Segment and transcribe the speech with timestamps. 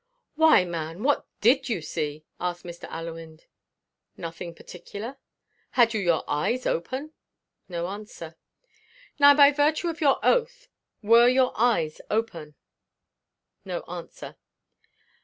[0.33, 1.03] "Why man!
[1.03, 2.89] what did you see?" asked Mr.
[2.89, 3.45] Allewinde.
[4.17, 5.17] "Nothing particular."
[5.77, 7.11] "Had you your eyes open?"
[7.69, 8.35] No answer.
[9.19, 10.67] "Now by virtue of your oath
[11.03, 12.55] were your eyes open?"
[13.63, 14.37] No answer.